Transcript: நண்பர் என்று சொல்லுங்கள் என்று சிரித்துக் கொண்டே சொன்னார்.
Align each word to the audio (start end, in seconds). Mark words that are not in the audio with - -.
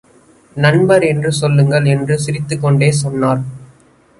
நண்பர் 0.55 1.03
என்று 1.03 1.31
சொல்லுங்கள் 1.31 1.85
என்று 1.85 2.19
சிரித்துக் 2.19 2.61
கொண்டே 2.61 2.91
சொன்னார். 2.91 3.43